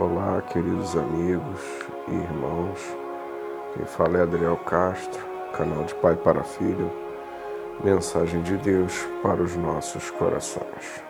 [0.00, 1.60] Olá, queridos amigos
[2.06, 2.78] e irmãos.
[3.74, 5.20] Quem fala é Adriel Castro,
[5.52, 6.88] canal de Pai para Filho.
[7.82, 11.02] Mensagem de Deus para os nossos corações.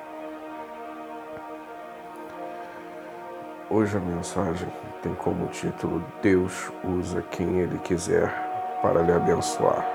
[3.69, 8.33] Hoje a mensagem tem como título Deus usa quem Ele quiser
[8.81, 9.87] para lhe abençoar.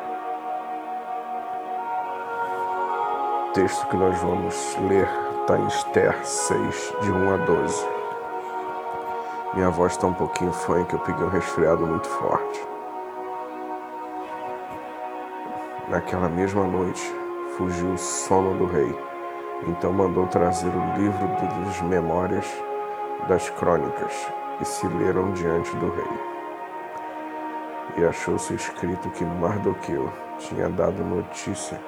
[3.49, 5.07] O texto que nós vamos ler
[5.41, 8.02] está em Esther 6, de 1 a 12.
[9.53, 12.67] Minha voz está um pouquinho funk, eu peguei um resfriado muito forte.
[15.87, 17.03] Naquela mesma noite,
[17.55, 18.97] fugiu o sono do rei.
[19.67, 22.45] Então mandou trazer o livro das memórias
[23.27, 24.27] das crônicas
[24.59, 26.19] e se leram diante do rei.
[27.97, 31.79] E achou-se escrito que Mardoqueu tinha dado notícia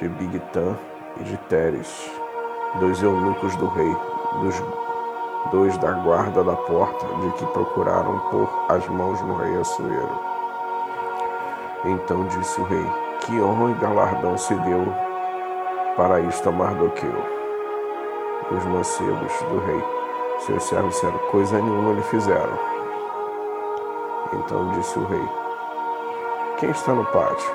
[0.00, 0.76] de Bigtan
[1.20, 2.10] e de Teres,
[2.80, 3.96] dois eunucos do rei,
[4.42, 4.60] dos
[5.50, 10.20] dois da guarda da porta, de que procuraram pôr as mãos no rei Assuero.
[11.84, 12.86] Então disse o rei:
[13.20, 14.86] Que honra e galardão se deu
[15.96, 17.42] para isto a Mardoqueu.
[18.50, 19.84] Os mancebos do rei,
[20.40, 22.58] seus servos disseram: Coisa nenhuma lhe fizeram.
[24.32, 25.28] Então disse o rei:
[26.58, 27.50] Quem está no pátio?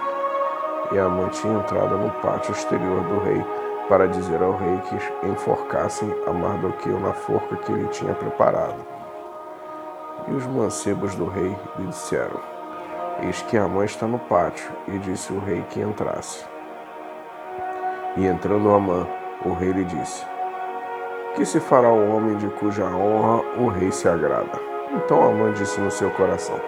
[0.92, 3.46] E a mãe tinha entrado no pátio exterior do rei
[3.88, 8.86] para dizer ao rei que enforcassem a Mardoqueu na forca que ele tinha preparado.
[10.28, 12.40] E os mancebos do rei lhe disseram:
[13.22, 16.46] Eis que a mãe está no pátio, e disse o rei que entrasse.
[18.18, 19.08] E entrando Amã,
[19.46, 20.26] o rei lhe disse:
[21.36, 24.60] Que se fará o homem de cuja honra o rei se agrada?
[24.92, 26.60] Então Amã disse no seu coração: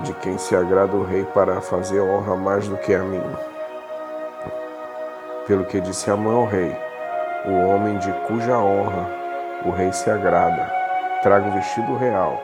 [0.00, 3.22] De quem se agrada o rei para fazer honra mais do que a mim?
[5.46, 6.76] Pelo que disse Amã ao rei:
[7.44, 9.08] O homem de cuja honra
[9.64, 10.72] o rei se agrada,
[11.22, 12.40] traga o vestido real,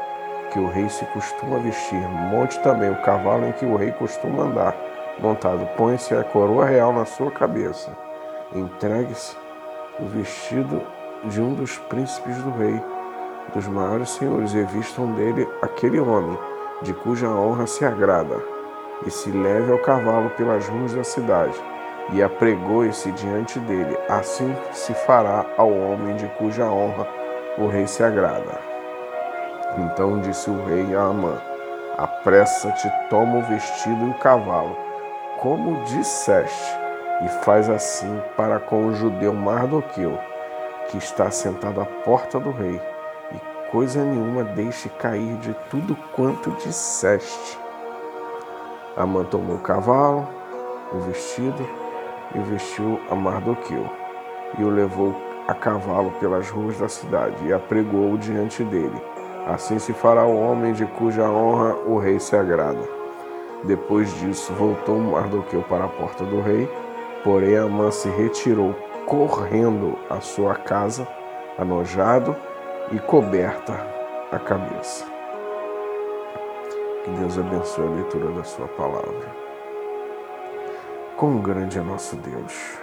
[0.53, 4.45] que o rei se costuma vestir, monte também o cavalo em que o rei costuma
[4.45, 4.77] andar,
[5.19, 7.91] montado, põe-se a coroa real na sua cabeça,
[8.55, 9.37] entregue-se
[9.99, 10.81] o vestido
[11.25, 12.81] de um dos príncipes do rei,
[13.53, 16.39] dos maiores senhores, e vistam dele aquele homem,
[16.83, 18.41] de cuja honra se agrada,
[19.05, 21.72] e se leve ao cavalo pelas ruas da cidade
[22.11, 23.97] e apregou-se diante dele.
[24.09, 27.07] Assim se fará ao homem de cuja honra
[27.59, 28.59] o rei se agrada.
[29.79, 31.41] Então disse o rei a Amã:
[31.97, 34.77] Apressa-te, toma o vestido e o cavalo,
[35.41, 36.79] como disseste,
[37.25, 40.19] e faz assim para com o judeu Mardoqueu,
[40.89, 42.81] que está sentado à porta do rei,
[43.33, 47.59] e coisa nenhuma deixe cair de tudo quanto disseste.
[48.97, 50.29] Amã tomou o cavalo,
[50.93, 51.67] o vestido,
[52.35, 53.89] e vestiu a Mardoqueu,
[54.59, 55.15] e o levou
[55.47, 59.01] a cavalo pelas ruas da cidade, e apregou diante dele.
[59.47, 62.83] Assim se fará o homem de cuja honra o rei se agrada.
[63.65, 66.69] Depois disso, voltou Mardoqueu para a porta do rei,
[67.25, 68.75] porém Amã se retirou
[69.07, 71.07] correndo à sua casa,
[71.59, 72.35] anojado
[72.91, 73.75] e coberta
[74.31, 75.05] a cabeça.
[77.05, 79.42] Que Deus abençoe a leitura da sua palavra.
[81.23, 82.81] Quão grande é nosso Deus!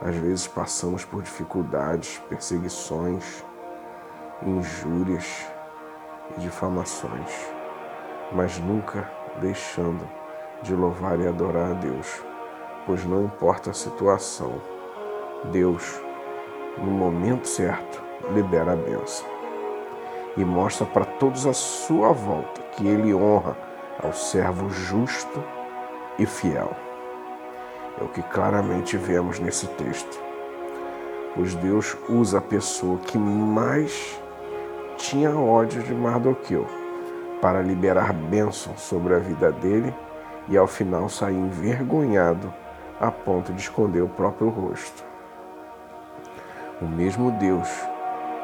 [0.00, 3.44] Às vezes passamos por dificuldades, perseguições,
[4.44, 5.46] injúrias
[6.36, 7.30] e difamações,
[8.32, 9.08] mas nunca
[9.40, 10.04] deixando
[10.64, 12.24] de louvar e adorar a Deus,
[12.84, 14.60] pois não importa a situação,
[15.52, 16.02] Deus,
[16.76, 18.02] no momento certo,
[18.34, 19.28] libera a bênção
[20.36, 23.56] e mostra para todos à sua volta que Ele honra
[24.02, 25.40] ao servo justo
[26.20, 26.70] e fiel.
[27.98, 30.20] É o que claramente vemos nesse texto.
[31.34, 34.20] Pois Deus usa a pessoa que mais
[34.96, 36.66] tinha ódio de Mardoqueu
[37.40, 39.94] para liberar bênção sobre a vida dele
[40.48, 42.52] e ao final sair envergonhado
[43.00, 45.02] a ponto de esconder o próprio rosto.
[46.82, 47.68] O mesmo Deus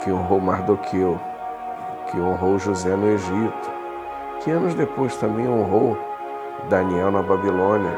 [0.03, 1.21] que honrou Mardoqueu,
[2.11, 3.71] que honrou José no Egito,
[4.41, 6.16] que anos depois também honrou
[6.69, 7.97] Daniel na Babilônia.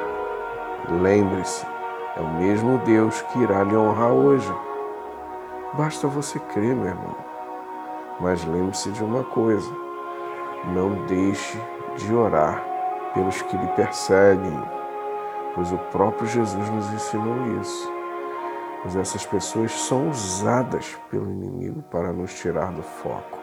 [1.01, 1.67] Lembre-se,
[2.17, 4.53] é o mesmo Deus que irá lhe honrar hoje.
[5.75, 7.17] Basta você crer, meu irmão.
[8.21, 9.71] Mas lembre-se de uma coisa:
[10.75, 11.59] não deixe
[11.97, 12.63] de orar
[13.15, 14.63] pelos que lhe perseguem,
[15.55, 17.93] pois o próprio Jesus nos ensinou isso.
[18.83, 23.39] Pois essas pessoas são usadas pelo inimigo para nos tirar do foco.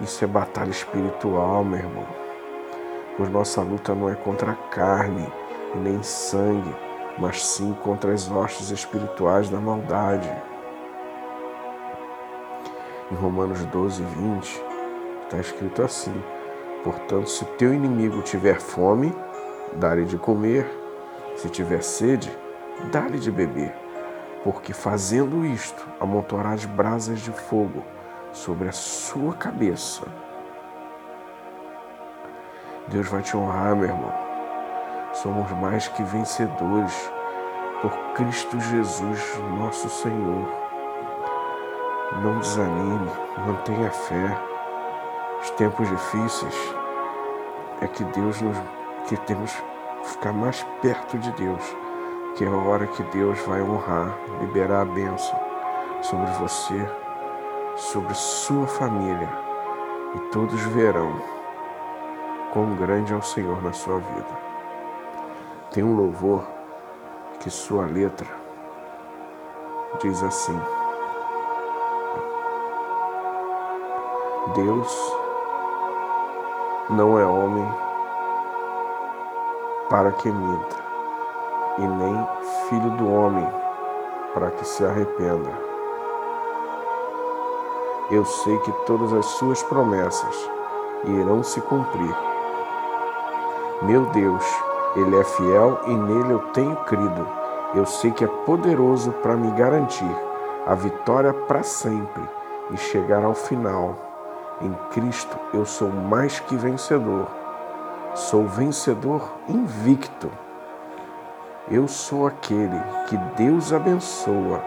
[0.00, 2.27] Isso é batalha espiritual, meu irmão
[3.18, 5.30] pois nossa luta não é contra a carne
[5.74, 6.74] e nem sangue,
[7.18, 10.30] mas sim contra as hostes espirituais da maldade.
[13.10, 14.64] Em Romanos 12, 20,
[15.24, 16.14] está escrito assim:
[16.84, 19.12] Portanto, se teu inimigo tiver fome,
[19.74, 20.70] dá-lhe de comer,
[21.34, 22.30] se tiver sede,
[22.92, 23.74] dá-lhe de beber,
[24.44, 27.82] porque fazendo isto, amontoarás brasas de fogo
[28.32, 30.27] sobre a sua cabeça.
[32.90, 34.12] Deus vai te honrar, meu irmão.
[35.12, 37.12] Somos mais que vencedores
[37.82, 40.48] por Cristo Jesus, nosso Senhor.
[42.22, 43.10] Não desanime,
[43.46, 44.38] mantenha fé.
[45.42, 46.74] Os tempos difíceis
[47.82, 48.56] é que Deus nos
[49.06, 51.76] que temos que ficar mais perto de Deus,
[52.36, 55.38] que é a hora que Deus vai honrar, liberar a bênção
[56.00, 56.90] sobre você,
[57.76, 59.28] sobre sua família,
[60.14, 61.37] e todos verão
[62.52, 64.38] quão grande é o Senhor na sua vida.
[65.72, 66.44] Tem um louvor
[67.40, 68.26] que sua letra
[70.00, 70.58] diz assim:
[74.54, 75.16] Deus
[76.90, 77.68] não é homem
[79.90, 80.76] para que minta,
[81.78, 82.28] e nem
[82.68, 83.46] filho do homem
[84.34, 85.50] para que se arrependa.
[88.10, 90.50] Eu sei que todas as suas promessas
[91.04, 92.14] irão se cumprir.
[93.82, 94.44] Meu Deus,
[94.96, 97.28] Ele é fiel e nele eu tenho crido.
[97.74, 100.16] Eu sei que é poderoso para me garantir
[100.66, 102.22] a vitória para sempre
[102.72, 103.94] e chegar ao final.
[104.60, 107.28] Em Cristo eu sou mais que vencedor.
[108.14, 110.28] Sou vencedor invicto.
[111.70, 114.60] Eu sou aquele que Deus abençoa.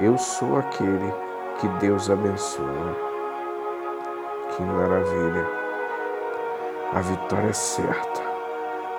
[0.00, 1.14] Eu sou aquele
[1.58, 2.96] que Deus abençoa.
[4.50, 5.46] Que maravilha.
[6.92, 8.21] A vitória é certa.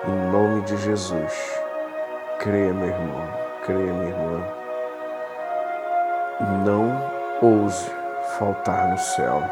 [0.06, 1.60] Em nome de Jesus.
[2.38, 3.28] Creia, meu irmão.
[3.64, 4.44] Creia, minha irmã.
[6.64, 7.90] Não ouse
[8.38, 9.42] faltar no céu.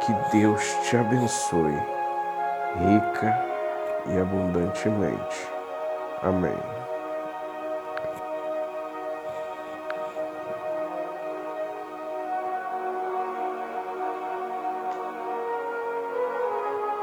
[0.00, 1.94] Que Deus te abençoe
[2.78, 3.44] rica
[4.06, 5.48] e abundantemente.
[6.22, 6.83] Amém.